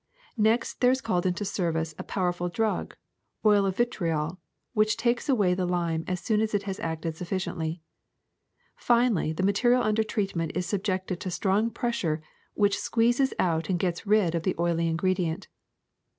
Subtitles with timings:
[0.39, 2.95] Next there is called into service a pow erful drug,
[3.45, 4.39] oil of vitriol,
[4.73, 7.83] which takes away the lime as soon as it has acted sufficiently.
[8.75, 12.19] Finally, the material under treatment is subjected to strong pressure
[12.55, 15.47] which squeezes out and gets rid of the oily ingredient.